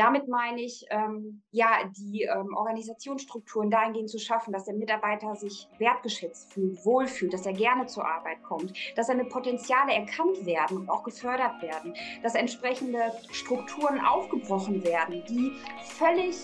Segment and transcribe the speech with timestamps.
[0.00, 5.68] damit meine ich, ähm, ja, die ähm, Organisationsstrukturen dahingehend zu schaffen, dass der Mitarbeiter sich
[5.78, 10.88] wertgeschätzt fühlt, wohlfühlt, dass er gerne zur Arbeit kommt, dass seine Potenziale erkannt werden und
[10.88, 11.92] auch gefördert werden,
[12.22, 15.52] dass entsprechende Strukturen aufgebrochen werden, die
[15.98, 16.36] völlig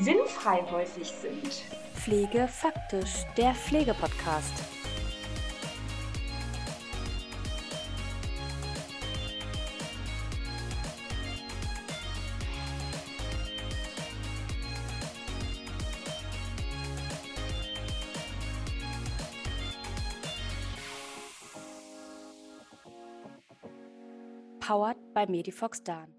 [0.00, 1.62] sinnfrei häufig sind.
[1.94, 4.81] Pflege faktisch, der Pflegepodcast.
[24.72, 26.14] Powered by Medifox Dan.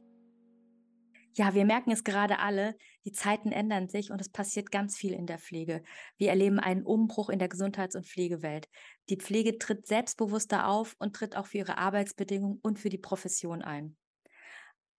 [1.33, 5.13] Ja, wir merken es gerade alle, die Zeiten ändern sich und es passiert ganz viel
[5.13, 5.81] in der Pflege.
[6.17, 8.69] Wir erleben einen Umbruch in der Gesundheits- und Pflegewelt.
[9.09, 13.63] Die Pflege tritt selbstbewusster auf und tritt auch für ihre Arbeitsbedingungen und für die Profession
[13.63, 13.97] ein.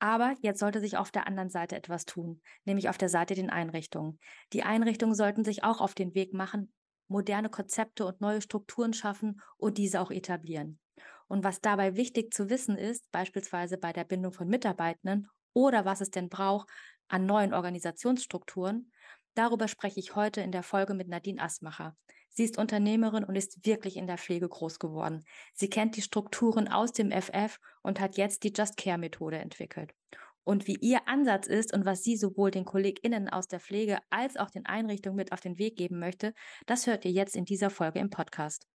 [0.00, 3.50] Aber jetzt sollte sich auf der anderen Seite etwas tun, nämlich auf der Seite den
[3.50, 4.18] Einrichtungen.
[4.52, 6.72] Die Einrichtungen sollten sich auch auf den Weg machen,
[7.06, 10.80] moderne Konzepte und neue Strukturen schaffen und diese auch etablieren.
[11.28, 16.00] Und was dabei wichtig zu wissen ist, beispielsweise bei der Bindung von Mitarbeitenden oder was
[16.00, 16.68] es denn braucht
[17.08, 18.90] an neuen Organisationsstrukturen,
[19.34, 21.96] darüber spreche ich heute in der Folge mit Nadine Asmacher.
[22.36, 25.24] Sie ist Unternehmerin und ist wirklich in der Pflege groß geworden.
[25.54, 29.94] Sie kennt die Strukturen aus dem FF und hat jetzt die Just Care Methode entwickelt.
[30.42, 34.36] Und wie ihr Ansatz ist und was sie sowohl den KollegInnen aus der Pflege als
[34.36, 36.34] auch den Einrichtungen mit auf den Weg geben möchte,
[36.66, 38.66] das hört ihr jetzt in dieser Folge im Podcast.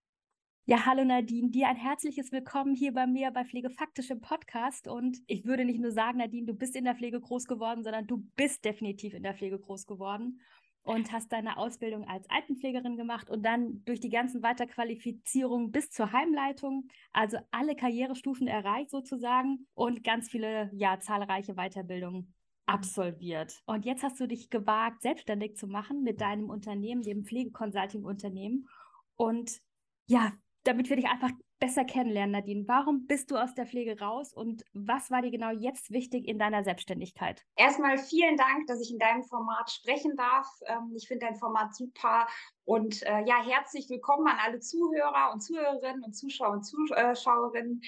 [0.69, 4.87] Ja, hallo Nadine, dir ein herzliches Willkommen hier bei mir bei Pflegefaktisch im Podcast.
[4.87, 8.05] Und ich würde nicht nur sagen, Nadine, du bist in der Pflege groß geworden, sondern
[8.05, 10.41] du bist definitiv in der Pflege groß geworden
[10.83, 16.11] und hast deine Ausbildung als Altenpflegerin gemacht und dann durch die ganzen Weiterqualifizierungen bis zur
[16.11, 22.35] Heimleitung, also alle Karrierestufen erreicht sozusagen und ganz viele, ja, zahlreiche Weiterbildungen
[22.67, 23.59] absolviert.
[23.65, 28.69] Und jetzt hast du dich gewagt, selbstständig zu machen mit deinem Unternehmen, dem Pflegeconsulting-Unternehmen.
[29.15, 29.63] Und
[30.05, 30.33] ja,
[30.69, 32.63] damit wir dich einfach besser kennenlernen, Nadine.
[32.67, 36.37] Warum bist du aus der Pflege raus und was war dir genau jetzt wichtig in
[36.37, 37.43] deiner Selbstständigkeit?
[37.55, 40.47] Erstmal vielen Dank, dass ich in deinem Format sprechen darf.
[40.67, 42.27] Ähm, ich finde dein Format super
[42.63, 47.81] und äh, ja, herzlich willkommen an alle Zuhörer und Zuhörerinnen und Zuschauer und Zuschauerinnen.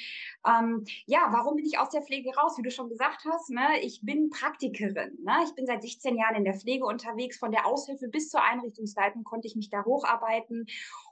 [0.46, 2.58] Ähm, ja, warum bin ich aus der Pflege raus?
[2.58, 5.20] Wie du schon gesagt hast, ne, ich bin Praktikerin.
[5.24, 5.34] Ne?
[5.46, 7.38] Ich bin seit 16 Jahren in der Pflege unterwegs.
[7.38, 10.66] Von der Aushilfe bis zur Einrichtungsleitung konnte ich mich da hocharbeiten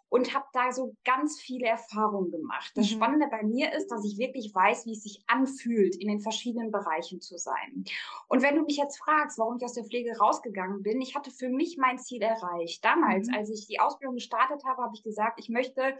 [0.09, 2.71] und habe da so ganz viele Erfahrungen gemacht.
[2.75, 2.95] Das mhm.
[2.95, 6.71] Spannende bei mir ist, dass ich wirklich weiß, wie es sich anfühlt, in den verschiedenen
[6.71, 7.85] Bereichen zu sein.
[8.27, 11.31] Und wenn du mich jetzt fragst, warum ich aus der Pflege rausgegangen bin, ich hatte
[11.31, 12.83] für mich mein Ziel erreicht.
[12.83, 13.35] Damals, mhm.
[13.35, 15.95] als ich die Ausbildung gestartet habe, habe ich gesagt, ich möchte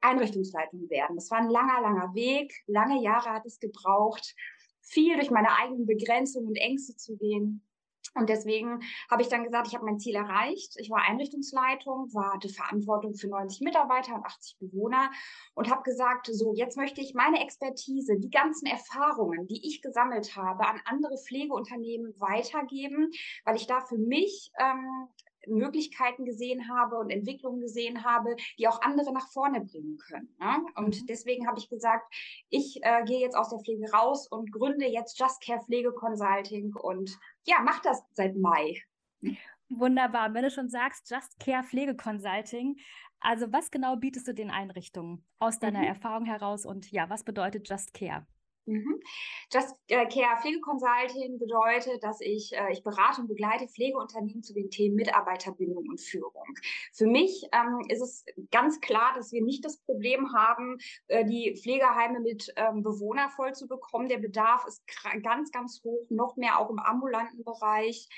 [0.00, 1.16] Einrichtungsleitung werden.
[1.16, 2.52] Das war ein langer, langer Weg.
[2.66, 4.34] Lange Jahre hat es gebraucht,
[4.80, 7.62] viel durch meine eigenen Begrenzungen und Ängste zu gehen.
[8.14, 8.80] Und deswegen
[9.10, 10.76] habe ich dann gesagt, ich habe mein Ziel erreicht.
[10.78, 15.10] Ich war Einrichtungsleitung, war, hatte Verantwortung für 90 Mitarbeiter und 80 Bewohner
[15.54, 20.36] und habe gesagt, so, jetzt möchte ich meine Expertise, die ganzen Erfahrungen, die ich gesammelt
[20.36, 23.10] habe, an andere Pflegeunternehmen weitergeben,
[23.44, 25.08] weil ich da für mich ähm,
[25.46, 30.34] Möglichkeiten gesehen habe und Entwicklungen gesehen habe, die auch andere nach vorne bringen können.
[30.38, 30.64] Ne?
[30.76, 31.06] Und mhm.
[31.06, 32.12] deswegen habe ich gesagt,
[32.50, 36.74] ich äh, gehe jetzt aus der Pflege raus und gründe jetzt Just Care Pflege Consulting
[36.74, 38.82] und ja, mach das seit Mai.
[39.68, 40.34] Wunderbar.
[40.34, 42.76] Wenn du schon sagst, Just Care Pflege Consulting,
[43.20, 45.86] also was genau bietest du den Einrichtungen aus deiner mhm.
[45.86, 48.26] Erfahrung heraus und ja, was bedeutet Just Care?
[48.66, 49.00] Mhm.
[49.52, 54.54] Just äh, Care Pflege Consulting bedeutet, dass ich, äh, ich berate und begleite Pflegeunternehmen zu
[54.54, 56.46] den Themen Mitarbeiterbindung und Führung.
[56.92, 61.54] Für mich ähm, ist es ganz klar, dass wir nicht das Problem haben, äh, die
[61.60, 64.08] Pflegeheime mit ähm, Bewohner voll zu bekommen.
[64.08, 64.82] Der Bedarf ist
[65.22, 68.08] ganz, ganz hoch, noch mehr auch im ambulanten Bereich.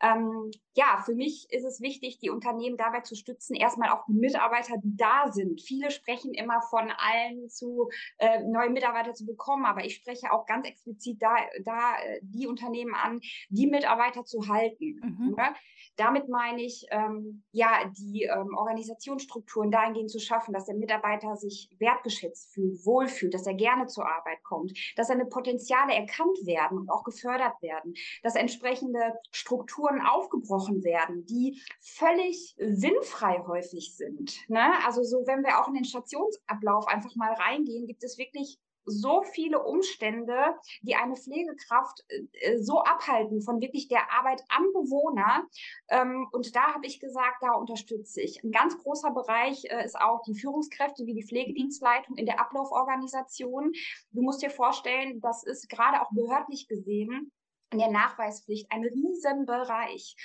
[0.00, 4.12] Ähm, ja, für mich ist es wichtig, die Unternehmen dabei zu stützen, erstmal auch die
[4.12, 5.60] Mitarbeiter, die da sind.
[5.60, 10.46] Viele sprechen immer von allen zu äh, neue Mitarbeiter zu bekommen, aber ich spreche auch
[10.46, 11.34] ganz explizit da,
[11.64, 15.00] da äh, die Unternehmen an, die Mitarbeiter zu halten.
[15.02, 15.34] Mhm.
[15.36, 15.54] Ne?
[15.96, 21.70] Damit meine ich, ähm, ja, die ähm, Organisationsstrukturen dahingehend zu schaffen, dass der Mitarbeiter sich
[21.78, 26.90] wertgeschätzt fühlt, wohlfühlt, dass er gerne zur Arbeit kommt, dass seine Potenziale erkannt werden und
[26.90, 29.00] auch gefördert werden, dass entsprechende
[29.32, 34.36] Strukturen aufgebrochen werden, die völlig sinnfrei häufig sind.
[34.48, 34.72] Ne?
[34.86, 39.22] Also so, wenn wir auch in den Stationsablauf einfach mal reingehen, gibt es wirklich so
[39.22, 45.46] viele Umstände, die eine Pflegekraft äh, so abhalten von wirklich der Arbeit am Bewohner.
[45.88, 48.42] Ähm, und da habe ich gesagt, da unterstütze ich.
[48.42, 53.72] Ein ganz großer Bereich äh, ist auch die Führungskräfte wie die Pflegedienstleitung in der Ablauforganisation.
[54.12, 57.30] Du musst dir vorstellen, das ist gerade auch behördlich gesehen
[57.72, 60.16] in der Nachweispflicht ein Riesenbereich.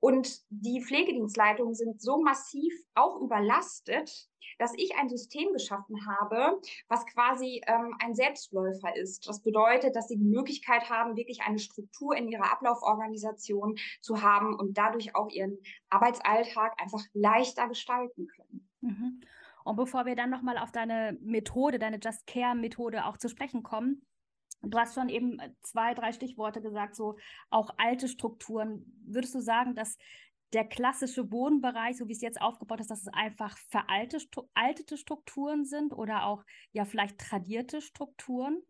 [0.00, 4.28] Und die Pflegedienstleitungen sind so massiv auch überlastet,
[4.58, 9.28] dass ich ein System geschaffen habe, was quasi ähm, ein Selbstläufer ist.
[9.28, 14.54] Das bedeutet, dass sie die Möglichkeit haben, wirklich eine Struktur in ihrer Ablauforganisation zu haben
[14.54, 15.58] und dadurch auch ihren
[15.88, 18.68] Arbeitsalltag einfach leichter gestalten können.
[18.80, 19.20] Mhm.
[19.64, 24.04] Und bevor wir dann nochmal auf deine Methode, deine Just Care-Methode auch zu sprechen kommen,
[24.62, 27.16] Du hast schon eben zwei, drei Stichworte gesagt, so
[27.50, 28.84] auch alte Strukturen.
[29.04, 29.98] Würdest du sagen, dass
[30.52, 35.92] der klassische Wohnbereich, so wie es jetzt aufgebaut ist, dass es einfach veraltete Strukturen sind
[35.92, 38.62] oder auch ja vielleicht tradierte Strukturen?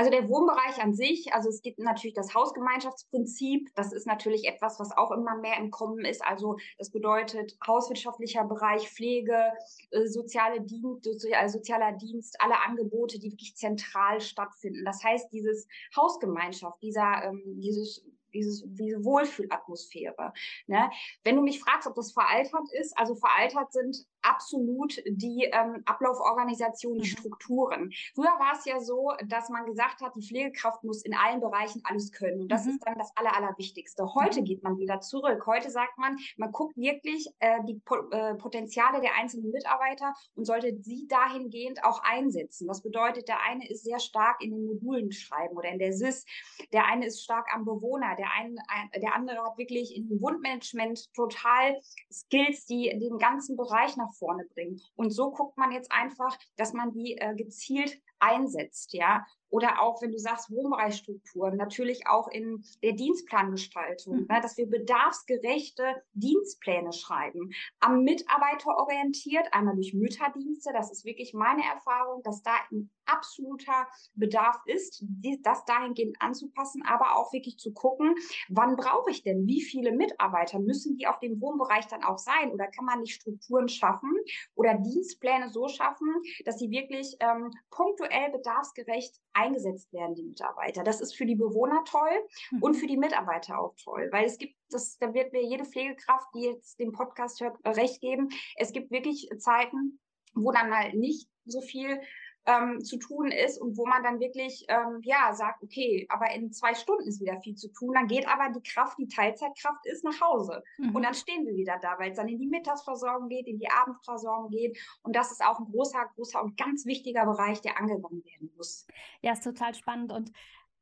[0.00, 4.80] Also der Wohnbereich an sich, also es gibt natürlich das Hausgemeinschaftsprinzip, das ist natürlich etwas,
[4.80, 6.24] was auch immer mehr im Kommen ist.
[6.24, 9.52] Also das bedeutet hauswirtschaftlicher Bereich, Pflege,
[9.90, 14.86] äh, soziale Dienst, also sozialer Dienst, alle Angebote, die wirklich zentral stattfinden.
[14.86, 20.32] Das heißt, dieses Hausgemeinschaft, dieser, ähm, dieses dieses, diese Wohlfühlatmosphäre.
[20.66, 20.88] Ne?
[21.24, 26.98] Wenn du mich fragst, ob das veraltert ist, also veraltert sind absolut die ähm, Ablauforganisation,
[26.98, 27.16] die mhm.
[27.16, 27.92] Strukturen.
[28.14, 31.82] Früher war es ja so, dass man gesagt hat, die Pflegekraft muss in allen Bereichen
[31.84, 32.42] alles können.
[32.42, 32.72] Und das mhm.
[32.72, 34.14] ist dann das Aller, Allerwichtigste.
[34.14, 34.44] Heute mhm.
[34.44, 35.46] geht man wieder zurück.
[35.46, 40.44] Heute sagt man, man guckt wirklich äh, die po äh, Potenziale der einzelnen Mitarbeiter und
[40.44, 42.66] sollte sie dahingehend auch einsetzen.
[42.66, 46.24] Das bedeutet, der eine ist sehr stark in den Modulen schreiben oder in der SIS.
[46.72, 48.16] Der eine ist stark am Bewohner.
[48.16, 51.80] Der, eine, ein, der andere hat wirklich in Wundmanagement total
[52.12, 54.80] Skills, die den ganzen Bereich nach vorne bringen.
[54.96, 59.26] Und so guckt man jetzt einfach, dass man die äh, gezielt einsetzt, ja.
[59.50, 64.26] Oder auch, wenn du sagst, Wohnbereichsstrukturen, natürlich auch in der Dienstplangestaltung, mhm.
[64.28, 67.50] ne, dass wir bedarfsgerechte Dienstpläne schreiben.
[67.80, 73.88] Am Mitarbeiter orientiert, einmal durch Mütterdienste, das ist wirklich meine Erfahrung, dass da ein absoluter
[74.14, 75.04] Bedarf ist,
[75.42, 78.14] das dahingehend anzupassen, aber auch wirklich zu gucken,
[78.48, 82.52] wann brauche ich denn, wie viele Mitarbeiter müssen die auf dem Wohnbereich dann auch sein
[82.52, 84.12] oder kann man nicht Strukturen schaffen
[84.54, 86.08] oder Dienstpläne so schaffen,
[86.44, 90.84] dass sie wirklich ähm, punktuell bedarfsgerecht eingesetzt werden, die Mitarbeiter.
[90.84, 92.10] Das ist für die Bewohner toll
[92.50, 92.62] mhm.
[92.62, 96.28] und für die Mitarbeiter auch toll, weil es gibt, das, da wird mir jede Pflegekraft,
[96.34, 98.28] die jetzt den Podcast hört, recht geben.
[98.56, 99.98] Es gibt wirklich Zeiten,
[100.34, 102.00] wo dann mal nicht so viel
[102.46, 106.52] ähm, zu tun ist und wo man dann wirklich ähm, ja sagt, okay, aber in
[106.52, 110.04] zwei Stunden ist wieder viel zu tun, dann geht aber die Kraft, die Teilzeitkraft ist
[110.04, 110.94] nach Hause mhm.
[110.94, 113.70] und dann stehen wir wieder da, weil es dann in die Mittagsversorgung geht, in die
[113.70, 118.24] Abendversorgung geht und das ist auch ein großer, großer und ganz wichtiger Bereich, der angegangen
[118.24, 118.86] werden muss.
[119.20, 120.32] Ja, ist total spannend und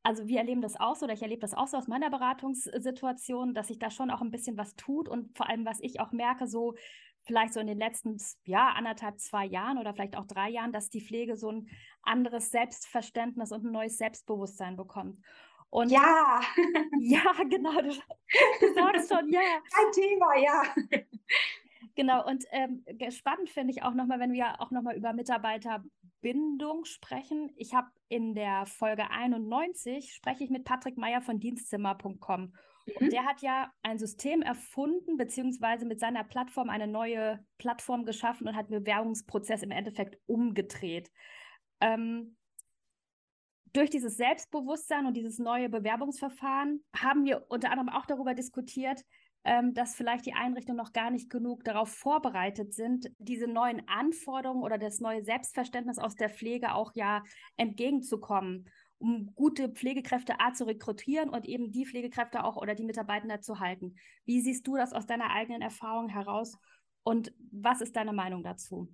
[0.01, 3.53] also wir erleben das auch so, oder ich erlebe das auch so aus meiner Beratungssituation,
[3.53, 6.11] dass sich da schon auch ein bisschen was tut und vor allem, was ich auch
[6.13, 6.75] merke, so
[7.29, 10.89] vielleicht so in den letzten ja, anderthalb, zwei Jahren oder vielleicht auch drei Jahren, dass
[10.89, 11.69] die Pflege so ein
[12.01, 15.19] anderes Selbstverständnis und ein neues Selbstbewusstsein bekommt.
[15.69, 16.41] Und ja,
[16.99, 17.89] ja, genau, du,
[18.59, 19.41] du sagst schon, ja.
[19.41, 20.63] Ein Thema, ja.
[21.95, 27.51] Genau, und ähm, spannend finde ich auch nochmal, wenn wir auch nochmal über Mitarbeiterbindung sprechen.
[27.57, 32.53] Ich habe in der Folge 91 spreche ich mit Patrick Meyer von Dienstzimmer.com
[32.97, 33.09] und mhm.
[33.09, 38.55] der hat ja ein System erfunden, beziehungsweise mit seiner Plattform eine neue Plattform geschaffen und
[38.55, 41.11] hat den Bewerbungsprozess im Endeffekt umgedreht.
[41.81, 42.37] Ähm,
[43.73, 49.01] durch dieses Selbstbewusstsein und dieses neue Bewerbungsverfahren haben wir unter anderem auch darüber diskutiert,
[49.43, 54.63] ähm, dass vielleicht die Einrichtungen noch gar nicht genug darauf vorbereitet sind, diese neuen Anforderungen
[54.63, 57.23] oder das neue Selbstverständnis aus der Pflege auch ja
[57.55, 58.69] entgegenzukommen
[58.99, 63.59] um gute Pflegekräfte A zu rekrutieren und eben die Pflegekräfte auch oder die Mitarbeitenden zu
[63.59, 63.95] halten.
[64.25, 66.57] Wie siehst du das aus deiner eigenen Erfahrung heraus
[67.03, 68.89] und was ist deine Meinung dazu?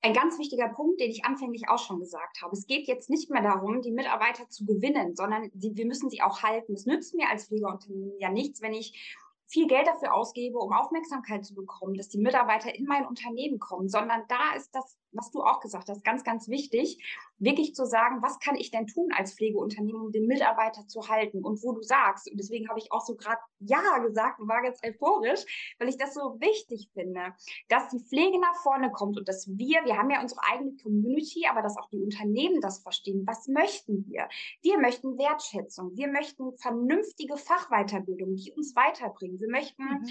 [0.00, 2.54] Ein ganz wichtiger Punkt, den ich anfänglich auch schon gesagt habe.
[2.54, 6.22] Es geht jetzt nicht mehr darum, die Mitarbeiter zu gewinnen, sondern die, wir müssen sie
[6.22, 6.74] auch halten.
[6.74, 9.16] Es nützt mir als Pflegeunternehmen ja nichts, wenn ich
[9.48, 13.88] viel Geld dafür ausgebe, um Aufmerksamkeit zu bekommen, dass die Mitarbeiter in mein Unternehmen kommen,
[13.88, 17.02] sondern da ist das, was du auch gesagt hast, ganz, ganz wichtig,
[17.38, 21.44] wirklich zu sagen, was kann ich denn tun als Pflegeunternehmen, um den Mitarbeiter zu halten
[21.44, 22.30] und wo du sagst.
[22.30, 25.96] Und deswegen habe ich auch so gerade Ja gesagt und war ganz euphorisch, weil ich
[25.96, 27.34] das so wichtig finde,
[27.68, 31.46] dass die Pflege nach vorne kommt und dass wir, wir haben ja unsere eigene Community,
[31.48, 33.26] aber dass auch die Unternehmen das verstehen.
[33.26, 34.28] Was möchten wir?
[34.62, 35.96] Wir möchten Wertschätzung.
[35.96, 39.40] Wir möchten vernünftige Fachweiterbildung, die uns weiterbringen.
[39.40, 40.06] Wir möchten mhm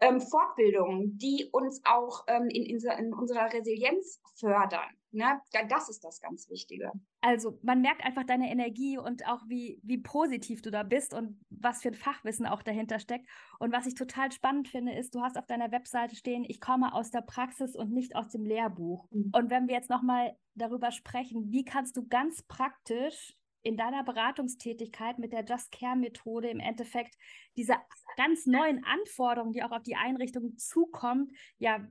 [0.00, 4.88] ähm, Fortbildungen, die uns auch ähm, in, in, unserer Resilienz fördern.
[5.10, 5.40] Ne?
[5.68, 6.92] Das ist das ganz Wichtige.
[7.20, 11.40] Also man merkt einfach deine Energie und auch wie, wie positiv du da bist und
[11.50, 13.26] was für ein Fachwissen auch dahinter steckt.
[13.58, 16.94] Und was ich total spannend finde, ist, du hast auf deiner Webseite stehen, ich komme
[16.94, 19.08] aus der Praxis und nicht aus dem Lehrbuch.
[19.10, 19.30] Mhm.
[19.34, 25.18] Und wenn wir jetzt nochmal darüber sprechen, wie kannst du ganz praktisch in deiner Beratungstätigkeit
[25.18, 27.16] mit der Just Care Methode im Endeffekt
[27.56, 27.76] diese
[28.16, 31.86] ganz neuen Anforderungen, die auch auf die Einrichtung zukommen, ja,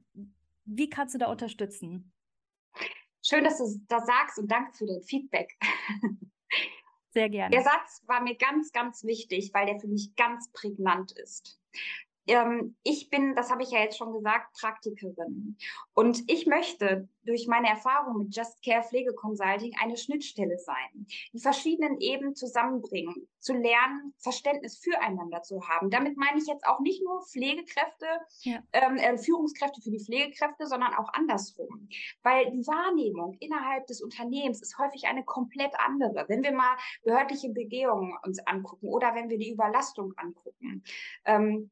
[0.66, 2.14] wie kannst du da unterstützen?
[3.24, 5.58] Schön, dass du das sagst und danke für dein Feedback.
[7.12, 7.52] Sehr gerne.
[7.52, 11.60] Der Satz war mir ganz, ganz wichtig, weil der für mich ganz prägnant ist
[12.84, 15.58] ich bin, das habe ich ja jetzt schon gesagt, Praktikerin.
[15.94, 21.40] Und ich möchte durch meine Erfahrung mit Just Care Pflege Consulting eine Schnittstelle sein, die
[21.40, 25.90] verschiedenen Ebenen zusammenbringen, zu lernen, Verständnis füreinander zu haben.
[25.90, 28.06] Damit meine ich jetzt auch nicht nur Pflegekräfte,
[28.42, 28.60] ja.
[28.74, 31.90] ähm, äh, Führungskräfte für die Pflegekräfte, sondern auch andersrum.
[32.24, 36.26] Weil die Wahrnehmung innerhalb des Unternehmens ist häufig eine komplett andere.
[36.28, 40.84] Wenn wir mal behördliche Begehungen uns angucken oder wenn wir die Überlastung angucken.
[41.26, 41.70] Ähm,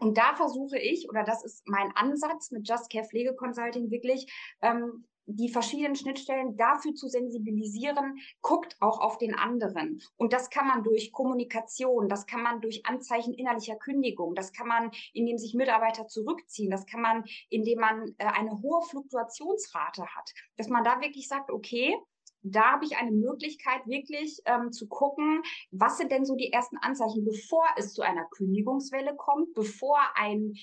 [0.00, 4.32] und da versuche ich, oder das ist mein Ansatz mit Just Care Pflege Consulting, wirklich
[4.62, 10.00] ähm, die verschiedenen Schnittstellen dafür zu sensibilisieren, guckt auch auf den anderen.
[10.16, 14.68] Und das kann man durch Kommunikation, das kann man durch Anzeichen innerlicher Kündigung, das kann
[14.68, 20.32] man, indem sich Mitarbeiter zurückziehen, das kann man, indem man äh, eine hohe Fluktuationsrate hat,
[20.56, 21.96] dass man da wirklich sagt, okay,
[22.44, 26.76] da habe ich eine Möglichkeit, wirklich ähm, zu gucken, was sind denn so die ersten
[26.76, 30.54] Anzeichen, bevor es zu einer Kündigungswelle kommt, bevor ein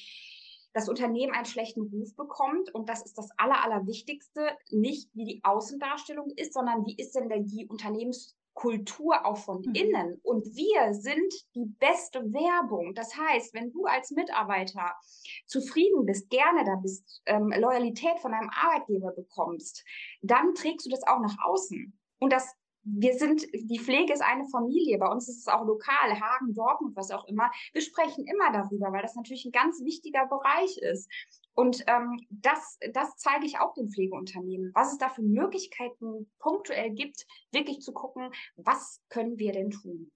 [0.74, 2.74] das Unternehmen einen schlechten Ruf bekommt.
[2.74, 7.28] Und das ist das Aller, Allerwichtigste, nicht wie die Außendarstellung ist, sondern wie ist denn
[7.46, 9.74] die Unternehmens Kultur auch von mhm.
[9.74, 10.20] innen.
[10.24, 12.94] Und wir sind die beste Werbung.
[12.94, 14.94] Das heißt, wenn du als Mitarbeiter
[15.46, 19.84] zufrieden bist, gerne da bist, ähm, Loyalität von einem Arbeitgeber bekommst,
[20.22, 21.98] dann trägst du das auch nach außen.
[22.20, 24.98] Und das wir sind, die Pflege ist eine Familie.
[24.98, 27.52] Bei uns ist es auch lokal, Hagen, Dortmund, was auch immer.
[27.74, 31.08] Wir sprechen immer darüber, weil das natürlich ein ganz wichtiger Bereich ist.
[31.54, 36.92] Und ähm, das, das zeige ich auch den Pflegeunternehmen, was es da für Möglichkeiten punktuell
[36.92, 40.12] gibt, wirklich zu gucken, was können wir denn tun.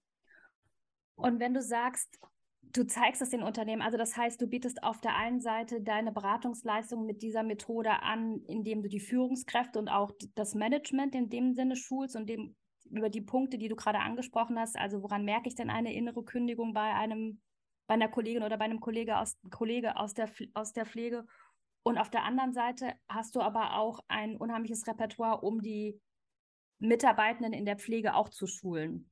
[1.14, 2.18] Und wenn du sagst,
[2.62, 6.12] du zeigst es den Unternehmen, also das heißt, du bietest auf der einen Seite deine
[6.12, 11.54] Beratungsleistung mit dieser Methode an, indem du die Führungskräfte und auch das Management in dem
[11.54, 12.54] Sinne schulst und dem
[12.90, 16.22] über die Punkte, die du gerade angesprochen hast, also woran merke ich denn eine innere
[16.22, 17.40] Kündigung bei einem
[17.86, 21.26] bei einer Kollegin oder bei einem Kollege aus, Kollege aus, der, aus der Pflege.
[21.82, 26.00] Und auf der anderen Seite hast du aber auch ein unheimliches Repertoire, um die
[26.78, 29.10] Mitarbeitenden in der Pflege auch zu schulen.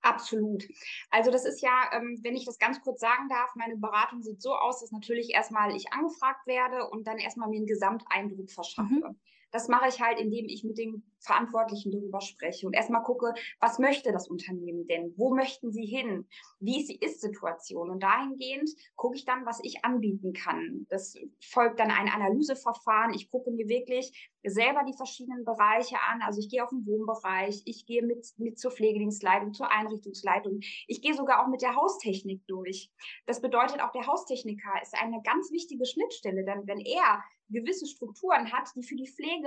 [0.00, 0.64] Absolut.
[1.10, 4.42] Also das ist ja, ähm, wenn ich das ganz kurz sagen darf, meine Beratung sieht
[4.42, 8.92] so aus, dass natürlich erstmal ich angefragt werde und dann erstmal mir einen Gesamteindruck verschaffe.
[8.92, 9.20] Mhm.
[9.54, 13.78] Das mache ich halt, indem ich mit den Verantwortlichen darüber spreche und erstmal gucke, was
[13.78, 15.14] möchte das Unternehmen denn?
[15.16, 16.26] Wo möchten sie hin?
[16.58, 17.88] Wie ist die Ist-Situation?
[17.88, 20.86] Und dahingehend gucke ich dann, was ich anbieten kann.
[20.88, 23.14] Das folgt dann ein Analyseverfahren.
[23.14, 26.20] Ich gucke mir wirklich selber die verschiedenen Bereiche an.
[26.22, 30.58] Also ich gehe auf den Wohnbereich, ich gehe mit, mit zur Pflegedienstleitung, zur Einrichtungsleitung.
[30.88, 32.90] Ich gehe sogar auch mit der Haustechnik durch.
[33.26, 38.52] Das bedeutet, auch der Haustechniker ist eine ganz wichtige Schnittstelle, denn wenn er gewisse Strukturen
[38.52, 39.43] hat, die für die Pflege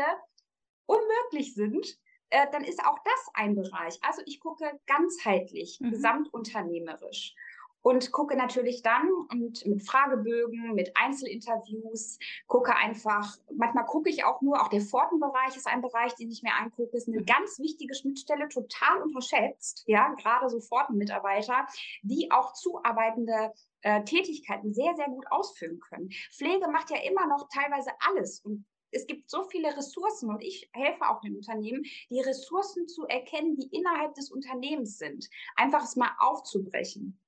[0.85, 1.99] unmöglich sind,
[2.29, 3.97] äh, dann ist auch das ein Bereich.
[4.01, 5.91] Also ich gucke ganzheitlich, mhm.
[5.91, 7.35] gesamtunternehmerisch
[7.81, 14.41] und gucke natürlich dann und mit Fragebögen, mit Einzelinterviews, gucke einfach, manchmal gucke ich auch
[14.41, 17.25] nur, auch der Fortenbereich ist ein Bereich, den ich mir angucke, ist eine mhm.
[17.25, 21.65] ganz wichtige Schnittstelle, total unterschätzt, ja, gerade so Fortenmitarbeiter,
[22.01, 26.09] die auch zuarbeitende äh, Tätigkeiten sehr, sehr gut ausfüllen können.
[26.35, 30.69] Pflege macht ja immer noch teilweise alles und es gibt so viele Ressourcen und ich
[30.73, 35.29] helfe auch den Unternehmen, die Ressourcen zu erkennen, die innerhalb des Unternehmens sind.
[35.55, 37.19] Einfach es mal aufzubrechen.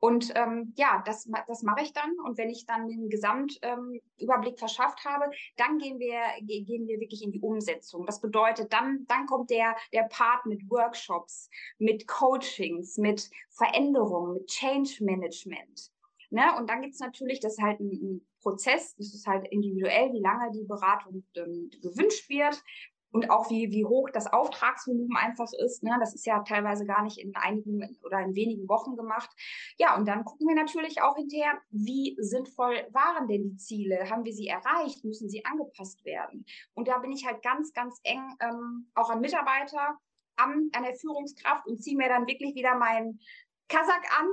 [0.00, 2.18] Und ähm, ja, das, das mache ich dann.
[2.24, 7.22] Und wenn ich dann den Gesamtüberblick ähm, verschafft habe, dann gehen wir, gehen wir wirklich
[7.22, 8.06] in die Umsetzung.
[8.06, 14.46] Das bedeutet, dann, dann kommt der, der Part mit Workshops, mit Coachings, mit Veränderungen, mit
[14.46, 15.92] Change Management.
[16.30, 16.44] Ne?
[16.58, 20.12] Und dann gibt es natürlich, das ist halt ein, ein Prozess, das ist halt individuell,
[20.12, 22.62] wie lange die Beratung ähm, gewünscht wird
[23.10, 25.82] und auch wie, wie hoch das Auftragsvolumen einfach ist.
[25.82, 25.96] Ne?
[26.00, 29.30] Das ist ja teilweise gar nicht in einigen oder in wenigen Wochen gemacht.
[29.78, 34.10] Ja, und dann gucken wir natürlich auch hinterher, wie sinnvoll waren denn die Ziele?
[34.10, 35.04] Haben wir sie erreicht?
[35.04, 36.44] Müssen sie angepasst werden?
[36.74, 39.98] Und da bin ich halt ganz, ganz eng ähm, auch an Mitarbeiter,
[40.36, 43.20] an, an der Führungskraft und ziehe mir dann wirklich wieder meinen
[43.68, 44.28] Kasach an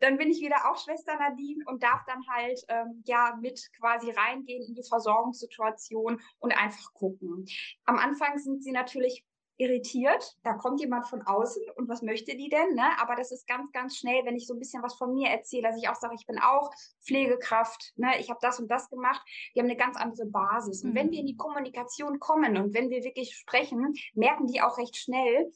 [0.00, 4.10] dann bin ich wieder auch Schwester Nadine und darf dann halt ähm, ja mit quasi
[4.10, 7.46] reingehen in die Versorgungssituation und einfach gucken.
[7.84, 9.24] Am Anfang sind sie natürlich
[9.60, 12.74] irritiert, da kommt jemand von außen und was möchte die denn?
[12.74, 12.98] Ne?
[12.98, 15.64] Aber das ist ganz, ganz schnell, wenn ich so ein bisschen was von mir erzähle,
[15.64, 16.70] dass ich auch sage, ich bin auch
[17.04, 18.18] Pflegekraft, ne?
[18.18, 19.20] ich habe das und das gemacht,
[19.54, 20.82] die haben eine ganz andere Basis.
[20.82, 20.94] Und mhm.
[20.94, 24.96] wenn wir in die Kommunikation kommen und wenn wir wirklich sprechen, merken die auch recht
[24.96, 25.52] schnell,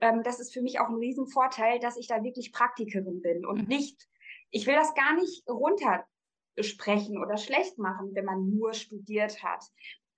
[0.00, 3.62] ähm, das ist für mich auch ein Riesenvorteil, dass ich da wirklich Praktikerin bin und
[3.62, 3.68] mhm.
[3.68, 4.08] nicht,
[4.50, 9.64] ich will das gar nicht runtersprechen oder schlecht machen, wenn man nur studiert hat.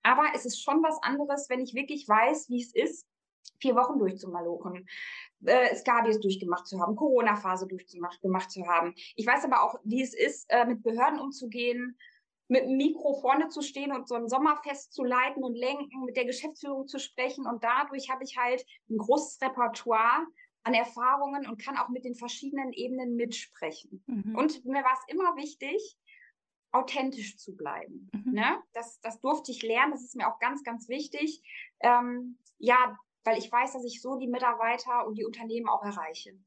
[0.03, 3.07] Aber es ist schon was anderes, wenn ich wirklich weiß, wie es ist,
[3.59, 4.87] vier Wochen durchzumalochen,
[5.45, 8.93] äh, Skabies durchgemacht zu haben, Corona-Phase durchgemacht gemacht zu haben.
[9.15, 11.97] Ich weiß aber auch, wie es ist, äh, mit Behörden umzugehen,
[12.47, 16.15] mit dem Mikro vorne zu stehen und so ein Sommerfest zu leiten und lenken, mit
[16.15, 17.45] der Geschäftsführung zu sprechen.
[17.45, 20.25] Und dadurch habe ich halt ein großes Repertoire
[20.63, 24.03] an Erfahrungen und kann auch mit den verschiedenen Ebenen mitsprechen.
[24.07, 24.35] Mhm.
[24.35, 25.97] Und mir war es immer wichtig,
[26.71, 28.09] authentisch zu bleiben.
[28.13, 28.33] Mhm.
[28.33, 28.63] Ne?
[28.73, 31.41] Das, das durfte ich lernen, das ist mir auch ganz, ganz wichtig.
[31.79, 36.37] Ähm, ja, weil ich weiß, dass ich so die Mitarbeiter und die Unternehmen auch erreiche.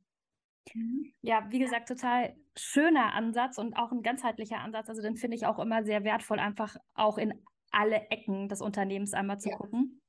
[0.74, 1.12] Mhm.
[1.22, 4.88] Ja, wie gesagt, total schöner Ansatz und auch ein ganzheitlicher Ansatz.
[4.88, 7.34] Also den finde ich auch immer sehr wertvoll, einfach auch in
[7.70, 9.56] alle Ecken des Unternehmens einmal zu ja.
[9.56, 10.00] gucken.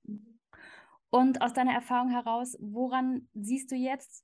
[1.09, 4.23] Und aus deiner Erfahrung heraus, woran siehst du jetzt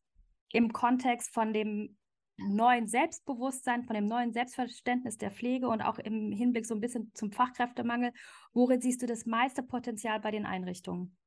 [0.51, 1.97] im Kontext von dem
[2.37, 7.11] neuen Selbstbewusstsein, von dem neuen Selbstverständnis der Pflege und auch im Hinblick so ein bisschen
[7.13, 8.13] zum Fachkräftemangel,
[8.53, 11.17] worin siehst du das meiste Potenzial bei den Einrichtungen?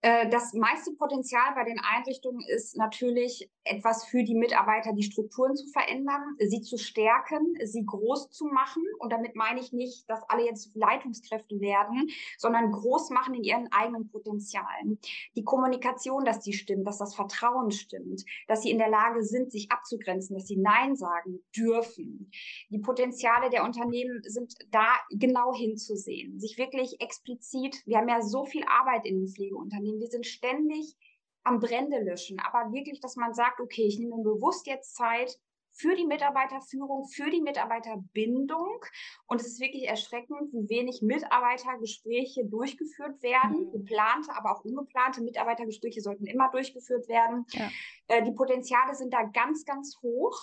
[0.00, 5.56] Äh, das meiste Potenzial bei den Einrichtungen ist natürlich etwas für die Mitarbeiter, die Strukturen
[5.56, 8.82] zu verändern, sie zu stärken, sie groß zu machen.
[9.00, 13.72] Und damit meine ich nicht, dass alle jetzt Leitungskräfte werden, sondern groß machen in ihren
[13.72, 14.98] eigenen Potenzialen.
[15.36, 19.50] Die Kommunikation, dass die stimmt, dass das Vertrauen stimmt, dass sie in der Lage sind,
[19.50, 22.30] sich abzugrenzen, dass sie Nein sagen dürfen.
[22.70, 28.44] Die Potenziale der Unternehmen sind da genau hinzusehen, sich wirklich explizit, wir haben ja so
[28.44, 30.00] viel Arbeit in den Pflegeunternehmen, Unternehmen.
[30.00, 30.96] Wir sind ständig
[31.44, 35.38] am Brände löschen, aber wirklich, dass man sagt, okay, ich nehme mir bewusst jetzt Zeit
[35.72, 38.84] für die Mitarbeiterführung, für die Mitarbeiterbindung.
[39.26, 43.66] Und es ist wirklich erschreckend, wie wenig Mitarbeitergespräche durchgeführt werden.
[43.66, 43.72] Mhm.
[43.72, 47.46] Geplante, aber auch ungeplante Mitarbeitergespräche sollten immer durchgeführt werden.
[47.50, 47.70] Ja.
[48.08, 50.38] Äh, die Potenziale sind da ganz, ganz hoch.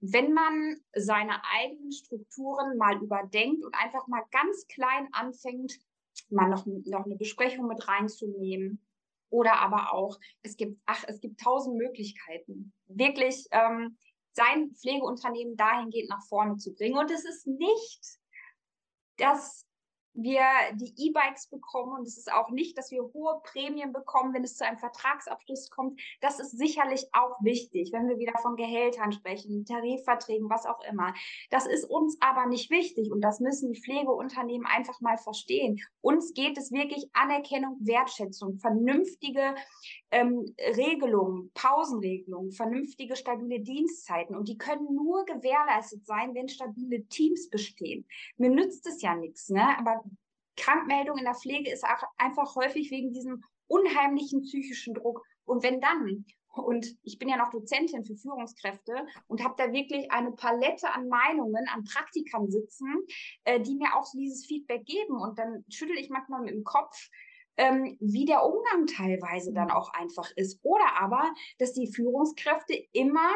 [0.00, 5.78] Wenn man seine eigenen Strukturen mal überdenkt und einfach mal ganz klein anfängt,
[6.32, 8.80] mal noch, noch eine Besprechung mit reinzunehmen.
[9.30, 13.96] Oder aber auch, es gibt, ach, es gibt tausend Möglichkeiten, wirklich ähm,
[14.32, 16.98] sein Pflegeunternehmen dahingehend nach vorne zu bringen.
[16.98, 18.18] Und es ist nicht
[19.18, 19.66] das
[20.14, 20.42] wir
[20.74, 24.56] die E-Bikes bekommen und es ist auch nicht, dass wir hohe Prämien bekommen, wenn es
[24.56, 26.00] zu einem Vertragsabschluss kommt.
[26.20, 31.14] Das ist sicherlich auch wichtig, wenn wir wieder von Gehältern sprechen, Tarifverträgen, was auch immer.
[31.50, 35.80] Das ist uns aber nicht wichtig und das müssen die Pflegeunternehmen einfach mal verstehen.
[36.00, 39.54] Uns geht es wirklich Anerkennung, Wertschätzung, vernünftige
[40.10, 47.48] ähm, Regelungen, Pausenregelungen, vernünftige, stabile Dienstzeiten und die können nur gewährleistet sein, wenn stabile Teams
[47.48, 48.06] bestehen.
[48.36, 49.78] Mir nützt es ja nichts, ne?
[49.78, 49.99] aber
[50.60, 55.24] Krankmeldung in der Pflege ist auch einfach häufig wegen diesem unheimlichen psychischen Druck.
[55.44, 60.10] Und wenn dann, und ich bin ja noch Dozentin für Führungskräfte und habe da wirklich
[60.10, 63.06] eine Palette an Meinungen, an Praktikern sitzen,
[63.44, 65.16] äh, die mir auch so dieses Feedback geben.
[65.20, 67.08] Und dann schüttel ich manchmal mit dem Kopf,
[67.56, 70.60] ähm, wie der Umgang teilweise dann auch einfach ist.
[70.62, 73.30] Oder aber, dass die Führungskräfte immer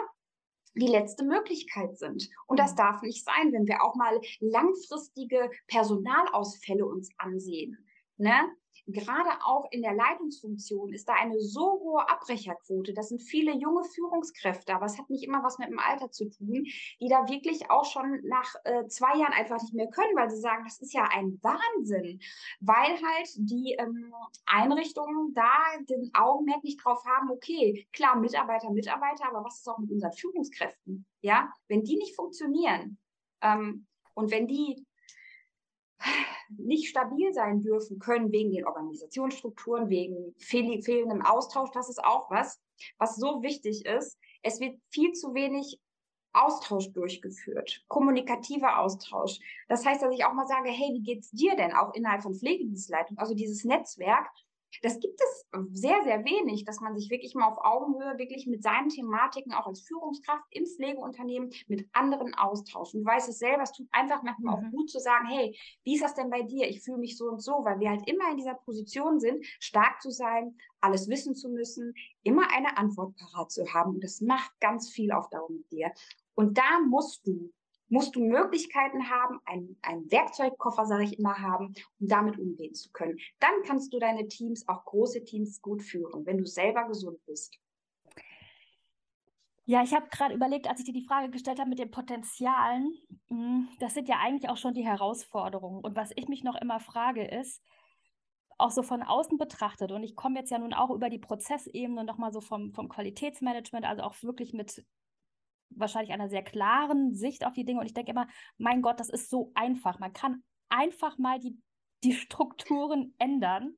[0.74, 2.28] die letzte Möglichkeit sind.
[2.46, 2.76] Und das mhm.
[2.76, 7.86] darf nicht sein, wenn wir auch mal langfristige Personalausfälle uns ansehen.
[8.16, 8.48] Ne?
[8.86, 12.92] Gerade auch in der Leitungsfunktion ist da eine so hohe Abbrecherquote.
[12.92, 16.28] Das sind viele junge Führungskräfte, aber es hat nicht immer was mit dem Alter zu
[16.28, 16.66] tun,
[17.00, 20.40] die da wirklich auch schon nach äh, zwei Jahren einfach nicht mehr können, weil sie
[20.40, 22.20] sagen, das ist ja ein Wahnsinn,
[22.60, 24.12] weil halt die ähm,
[24.46, 25.52] Einrichtungen da
[25.88, 30.12] den Augenmerk nicht drauf haben, okay, klar, Mitarbeiter, Mitarbeiter, aber was ist auch mit unseren
[30.12, 31.06] Führungskräften?
[31.22, 32.98] Ja, wenn die nicht funktionieren
[33.40, 34.86] ähm, und wenn die
[36.58, 41.70] nicht stabil sein dürfen können wegen den Organisationsstrukturen, wegen fehl fehlendem Austausch.
[41.72, 42.60] Das ist auch was,
[42.98, 44.18] was so wichtig ist.
[44.42, 45.80] Es wird viel zu wenig
[46.34, 49.38] Austausch durchgeführt, kommunikativer Austausch.
[49.68, 52.34] Das heißt, dass ich auch mal sage, hey, wie geht's dir denn auch innerhalb von
[52.34, 53.16] Pflegedienstleitung?
[53.18, 54.28] Also dieses Netzwerk,
[54.82, 58.62] das gibt es sehr, sehr wenig, dass man sich wirklich mal auf Augenhöhe wirklich mit
[58.62, 62.94] seinen Thematiken auch als Führungskraft im Pflegeunternehmen mit anderen austauscht.
[62.94, 64.66] Und du weißt es selber, es tut einfach manchmal mhm.
[64.66, 66.68] auch gut zu sagen, hey, wie ist das denn bei dir?
[66.68, 70.00] Ich fühle mich so und so, weil wir halt immer in dieser Position sind, stark
[70.02, 73.94] zu sein, alles wissen zu müssen, immer eine Antwort parat zu haben.
[73.94, 75.92] Und das macht ganz viel auf Dauer mit dir.
[76.34, 77.52] Und da musst du
[77.88, 83.18] musst du Möglichkeiten haben, einen, Werkzeugkoffer, sage ich immer, haben, um damit umgehen zu können.
[83.40, 87.58] Dann kannst du deine Teams, auch große Teams, gut führen, wenn du selber gesund bist.
[89.66, 92.98] Ja, ich habe gerade überlegt, als ich dir die Frage gestellt habe mit den Potenzialen,
[93.28, 95.82] hm, das sind ja eigentlich auch schon die Herausforderungen.
[95.82, 97.62] Und was ich mich noch immer frage ist,
[98.58, 102.04] auch so von außen betrachtet, und ich komme jetzt ja nun auch über die Prozessebene
[102.04, 104.84] nochmal so vom, vom Qualitätsmanagement, also auch wirklich mit
[105.70, 107.80] wahrscheinlich einer sehr klaren Sicht auf die Dinge.
[107.80, 109.98] Und ich denke immer, mein Gott, das ist so einfach.
[109.98, 111.58] Man kann einfach mal die,
[112.02, 113.76] die Strukturen ändern.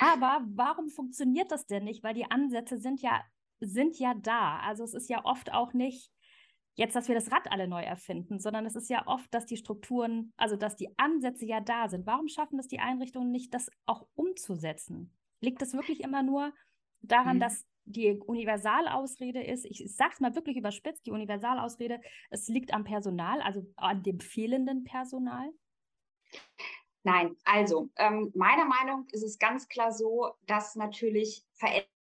[0.00, 2.02] Aber warum funktioniert das denn nicht?
[2.02, 3.22] Weil die Ansätze sind ja,
[3.60, 4.58] sind ja da.
[4.58, 6.10] Also es ist ja oft auch nicht
[6.78, 9.56] jetzt, dass wir das Rad alle neu erfinden, sondern es ist ja oft, dass die
[9.56, 12.06] Strukturen, also dass die Ansätze ja da sind.
[12.06, 15.12] Warum schaffen es die Einrichtungen nicht, das auch umzusetzen?
[15.40, 16.52] Liegt es wirklich immer nur
[17.00, 17.40] daran, mhm.
[17.40, 22.84] dass die Universalausrede ist, ich, sage es mal wirklich überspitzt, die Universalausrede, es liegt am
[22.84, 25.50] Personal, also an dem fehlenden Personal?
[27.02, 31.97] Nein, also ähm, meiner Meinung ist es ganz klar so, dass natürlich Veränderungen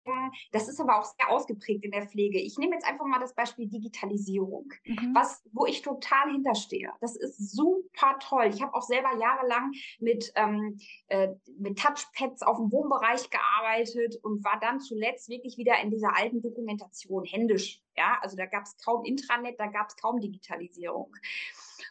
[0.51, 2.39] das ist aber auch sehr ausgeprägt in der Pflege.
[2.39, 5.13] Ich nehme jetzt einfach mal das Beispiel Digitalisierung, mhm.
[5.13, 6.91] was, wo ich total hinterstehe.
[7.01, 8.49] Das ist super toll.
[8.53, 14.43] Ich habe auch selber jahrelang mit, ähm, äh, mit Touchpads auf dem Wohnbereich gearbeitet und
[14.43, 17.81] war dann zuletzt wirklich wieder in dieser alten Dokumentation händisch.
[17.95, 21.15] Ja, also da gab es kaum Intranet, da gab es kaum Digitalisierung.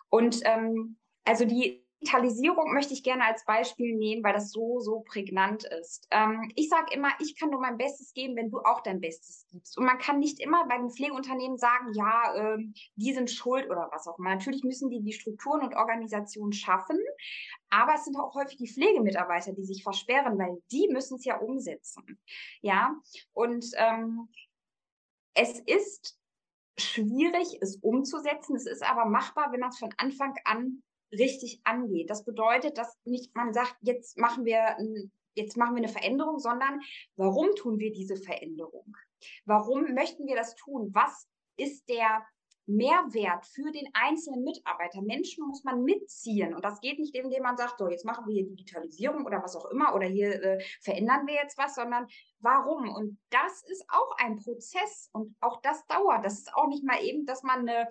[0.08, 5.00] Und ähm, also die Digitalisierung möchte ich gerne als Beispiel nehmen, weil das so, so
[5.00, 6.06] prägnant ist.
[6.10, 9.46] Ähm, ich sage immer, ich kann nur mein Bestes geben, wenn du auch dein Bestes
[9.50, 9.76] gibst.
[9.76, 13.88] Und man kann nicht immer bei den Pflegeunternehmen sagen, ja, ähm, die sind schuld oder
[13.92, 14.30] was auch immer.
[14.30, 16.98] Natürlich müssen die die Strukturen und Organisationen schaffen,
[17.68, 21.36] aber es sind auch häufig die Pflegemitarbeiter, die sich versperren, weil die müssen es ja
[21.36, 22.18] umsetzen.
[22.62, 22.96] Ja,
[23.34, 24.28] und ähm,
[25.34, 26.18] es ist
[26.78, 28.56] schwierig, es umzusetzen.
[28.56, 30.82] Es ist aber machbar, wenn man es von Anfang an
[31.12, 32.10] richtig angeht.
[32.10, 34.76] Das bedeutet, dass nicht man sagt, jetzt machen wir
[35.34, 36.80] jetzt machen wir eine Veränderung, sondern
[37.16, 38.96] warum tun wir diese Veränderung?
[39.44, 40.90] Warum möchten wir das tun?
[40.92, 42.24] Was ist der
[42.66, 45.02] Mehrwert für den einzelnen Mitarbeiter?
[45.02, 48.34] Menschen muss man mitziehen und das geht nicht, indem man sagt, so jetzt machen wir
[48.34, 52.06] hier Digitalisierung oder was auch immer oder hier äh, verändern wir jetzt was, sondern
[52.38, 52.88] warum?
[52.94, 56.24] Und das ist auch ein Prozess und auch das dauert.
[56.24, 57.88] Das ist auch nicht mal eben, dass man eine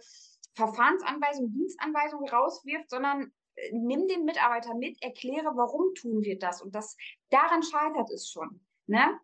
[0.60, 6.62] Verfahrensanweisung, Dienstanweisung rauswirft, sondern äh, nimm den Mitarbeiter mit, erkläre, warum tun wir das.
[6.62, 6.96] Und das
[7.30, 8.66] daran scheitert es schon.
[8.88, 9.20] Ne?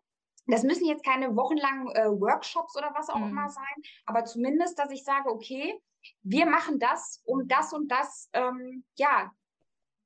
[0.46, 3.30] Das müssen jetzt keine wochenlangen äh, Workshops oder was auch mhm.
[3.30, 5.80] immer sein, aber zumindest, dass ich sage, okay,
[6.22, 9.32] wir machen das, um das und das ähm, ja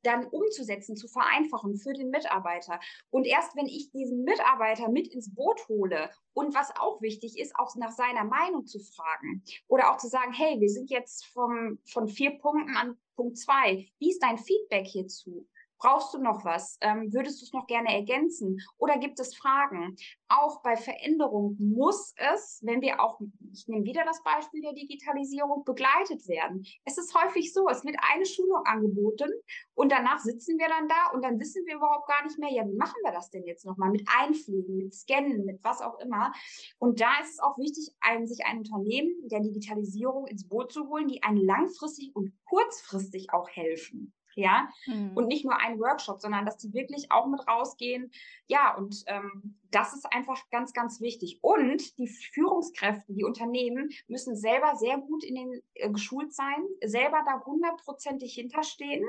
[0.03, 2.81] dann umzusetzen, zu vereinfachen für den Mitarbeiter.
[3.11, 7.57] Und erst wenn ich diesen Mitarbeiter mit ins Boot hole und was auch wichtig ist,
[7.57, 11.79] auch nach seiner Meinung zu fragen oder auch zu sagen, hey, wir sind jetzt vom,
[11.85, 13.87] von vier Punkten an Punkt zwei.
[13.99, 15.47] Wie ist dein Feedback hierzu?
[15.81, 16.77] Brauchst du noch was?
[16.83, 18.61] Ähm, würdest du es noch gerne ergänzen?
[18.77, 19.97] Oder gibt es Fragen?
[20.29, 23.19] Auch bei Veränderung muss es, wenn wir auch,
[23.51, 26.67] ich nehme wieder das Beispiel der Digitalisierung, begleitet werden.
[26.85, 29.31] Es ist häufig so, es wird eine Schulung angeboten
[29.75, 32.69] und danach sitzen wir dann da und dann wissen wir überhaupt gar nicht mehr, ja,
[32.69, 33.91] wie machen wir das denn jetzt nochmal?
[33.91, 36.33] Mit Einfliegen, mit Scannen, mit was auch immer.
[36.79, 40.89] Und da ist es auch wichtig, ein, sich ein Unternehmen der Digitalisierung ins Boot zu
[40.89, 45.13] holen, die einen langfristig und kurzfristig auch helfen ja, mhm.
[45.15, 48.11] und nicht nur ein Workshop, sondern dass die wirklich auch mit rausgehen.
[48.47, 51.39] Ja, und ähm, das ist einfach ganz, ganz wichtig.
[51.43, 57.23] Und die Führungskräfte, die Unternehmen müssen selber sehr gut in den äh, geschult sein, selber
[57.25, 59.05] da hundertprozentig hinterstehen,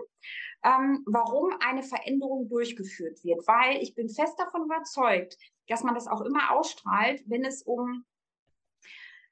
[0.63, 3.47] ähm, warum eine Veränderung durchgeführt wird.
[3.47, 8.05] Weil ich bin fest davon überzeugt, dass man das auch immer ausstrahlt, wenn es um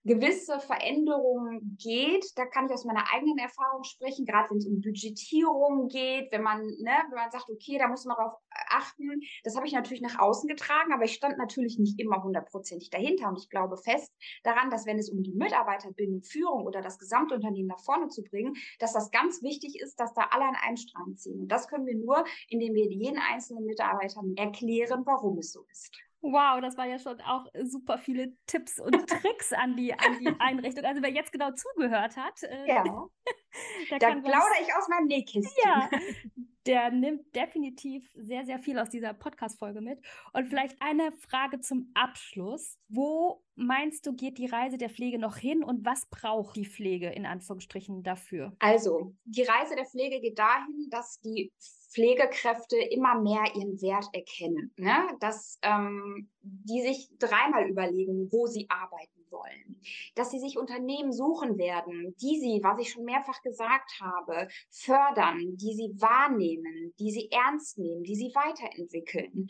[0.03, 2.25] gewisse Veränderungen geht.
[2.35, 6.41] Da kann ich aus meiner eigenen Erfahrung sprechen, gerade wenn es um Budgetierung geht, wenn
[6.41, 8.33] man, ne, wenn man sagt, okay, da muss man darauf
[8.69, 9.21] achten.
[9.43, 13.29] Das habe ich natürlich nach außen getragen, aber ich stand natürlich nicht immer hundertprozentig dahinter.
[13.29, 17.67] Und ich glaube fest daran, dass wenn es um die Mitarbeiterbindung, Führung oder das Gesamtunternehmen
[17.67, 21.15] nach vorne zu bringen, dass das ganz wichtig ist, dass da alle an einem Strang
[21.17, 21.41] ziehen.
[21.41, 26.08] Und das können wir nur, indem wir jeden einzelnen Mitarbeiter erklären, warum es so ist.
[26.21, 30.33] Wow, das war ja schon auch super viele Tipps und Tricks an die, an die
[30.39, 30.83] Einrichtung.
[30.83, 32.83] Also wer jetzt genau zugehört hat, äh, ja.
[33.89, 35.63] da plaudere ich aus meinem Nähkästchen.
[35.63, 35.89] Ja,
[36.65, 40.05] der nimmt definitiv sehr, sehr viel aus dieser Podcast-Folge mit.
[40.33, 42.77] Und vielleicht eine Frage zum Abschluss.
[42.89, 47.09] Wo meinst du, geht die Reise der Pflege noch hin und was braucht die Pflege
[47.09, 48.53] in Anführungsstrichen dafür?
[48.59, 51.53] Also, die Reise der Pflege geht dahin, dass die
[51.89, 55.07] Pflegekräfte immer mehr ihren Wert erkennen, ne?
[55.19, 59.81] dass ähm, die sich dreimal überlegen, wo sie arbeiten wollen,
[60.15, 65.57] dass sie sich Unternehmen suchen werden, die sie, was ich schon mehrfach gesagt habe, fördern,
[65.57, 69.47] die sie wahrnehmen, die sie ernst nehmen, die sie weiterentwickeln.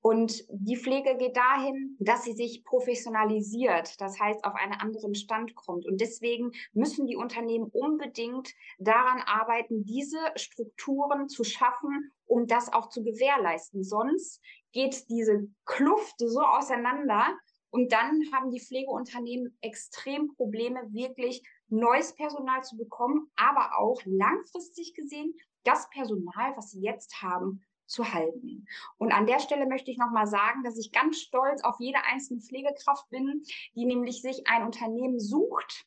[0.00, 5.54] Und die Pflege geht dahin, dass sie sich professionalisiert, das heißt auf einen anderen Stand
[5.54, 5.86] kommt.
[5.86, 12.88] Und deswegen müssen die Unternehmen unbedingt daran arbeiten, diese Strukturen zu schaffen um das auch
[12.90, 13.82] zu gewährleisten.
[13.82, 14.40] Sonst
[14.72, 17.26] geht diese Kluft so auseinander
[17.70, 24.94] und dann haben die Pflegeunternehmen extrem Probleme, wirklich neues Personal zu bekommen, aber auch langfristig
[24.94, 28.66] gesehen das Personal, was sie jetzt haben, zu halten.
[28.98, 32.40] Und an der Stelle möchte ich nochmal sagen, dass ich ganz stolz auf jede einzelne
[32.40, 33.42] Pflegekraft bin,
[33.74, 35.86] die nämlich sich ein Unternehmen sucht,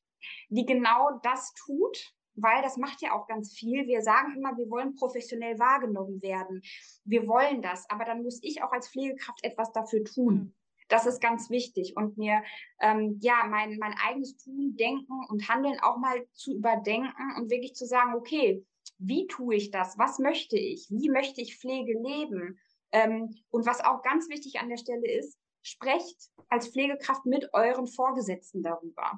[0.49, 3.87] die genau das tut, weil das macht ja auch ganz viel.
[3.87, 6.61] Wir sagen immer, wir wollen professionell wahrgenommen werden.
[7.03, 10.55] Wir wollen das, aber dann muss ich auch als Pflegekraft etwas dafür tun.
[10.91, 12.43] Das ist ganz wichtig und mir
[12.81, 17.75] ähm, ja mein, mein eigenes Tun, Denken und Handeln auch mal zu überdenken und wirklich
[17.75, 18.65] zu sagen, okay,
[18.97, 19.97] wie tue ich das?
[19.97, 20.87] Was möchte ich?
[20.89, 22.59] Wie möchte ich Pflege leben?
[22.91, 27.87] Ähm, und was auch ganz wichtig an der Stelle ist, sprecht als Pflegekraft mit euren
[27.87, 29.17] Vorgesetzten darüber.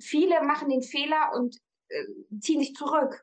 [0.00, 2.06] Viele machen den Fehler und äh,
[2.40, 3.22] ziehen sich zurück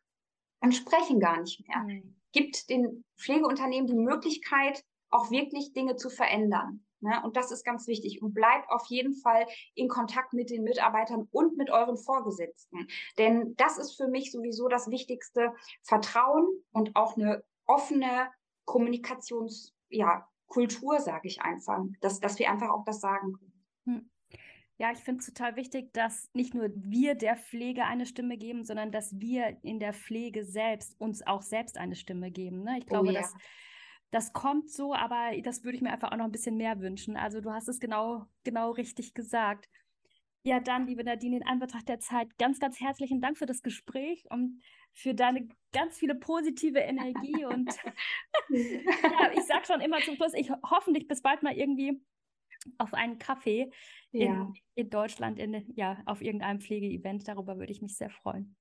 [0.62, 1.80] und sprechen gar nicht mehr.
[1.80, 2.15] Mhm.
[2.34, 6.86] Gibt den Pflegeunternehmen die Möglichkeit, auch wirklich Dinge zu verändern.
[7.01, 7.21] Ne?
[7.23, 8.21] Und das ist ganz wichtig.
[8.21, 12.88] Und bleibt auf jeden Fall in Kontakt mit den Mitarbeitern und mit euren Vorgesetzten.
[13.17, 15.53] Denn das ist für mich sowieso das Wichtigste.
[15.83, 18.31] Vertrauen und auch eine offene
[18.65, 23.65] Kommunikationskultur, ja, sage ich einfach, dass, dass wir einfach auch das sagen können.
[23.85, 24.09] Hm.
[24.77, 28.63] Ja, ich finde es total wichtig, dass nicht nur wir der Pflege eine Stimme geben,
[28.63, 32.63] sondern dass wir in der Pflege selbst uns auch selbst eine Stimme geben.
[32.63, 32.77] Ne?
[32.79, 33.19] Ich glaube, oh, ja.
[33.19, 33.35] dass
[34.12, 37.15] das kommt so, aber das würde ich mir einfach auch noch ein bisschen mehr wünschen.
[37.15, 39.69] Also du hast es genau, genau richtig gesagt.
[40.43, 44.26] Ja, dann, liebe Nadine, in Anbetracht der Zeit, ganz, ganz herzlichen Dank für das Gespräch
[44.30, 44.62] und
[44.93, 47.45] für deine ganz viele positive Energie.
[47.45, 47.69] Und
[48.50, 52.02] ja, ich sage schon immer zum Schluss, ich hoffentlich bis bald mal irgendwie
[52.78, 53.72] auf einen Kaffee
[54.12, 54.26] ja.
[54.26, 57.28] in, in Deutschland, in, ja, auf irgendeinem Pflegeevent.
[57.28, 58.56] Darüber würde ich mich sehr freuen.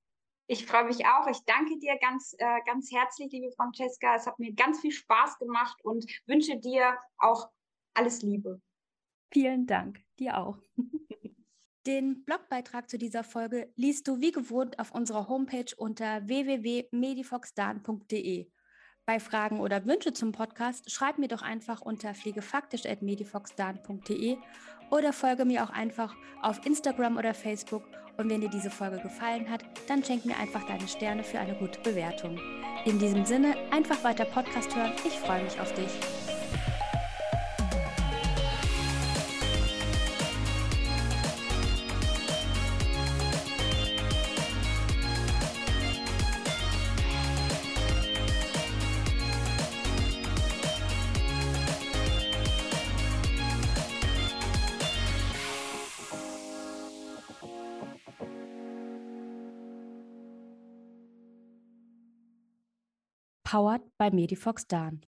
[0.51, 1.27] Ich freue mich auch.
[1.27, 4.15] Ich danke dir ganz, äh, ganz herzlich, liebe Francesca.
[4.15, 7.51] Es hat mir ganz viel Spaß gemacht und wünsche dir auch
[7.93, 8.59] alles Liebe.
[9.31, 10.01] Vielen Dank.
[10.17, 10.57] Dir auch.
[11.85, 18.49] Den Blogbeitrag zu dieser Folge liest du wie gewohnt auf unserer Homepage unter www.medifoxdan.de.
[19.05, 24.39] Bei Fragen oder Wünsche zum Podcast schreib mir doch einfach unter pflegefaktisch.medifoxdan.de
[24.91, 27.83] oder folge mir auch einfach auf Instagram oder Facebook
[28.17, 31.55] und wenn dir diese Folge gefallen hat, dann schenk mir einfach deine Sterne für eine
[31.55, 32.37] gute Bewertung.
[32.85, 34.91] In diesem Sinne, einfach weiter Podcast hören.
[35.05, 36.28] Ich freue mich auf dich.
[63.49, 65.01] Powered by Medifox Dan.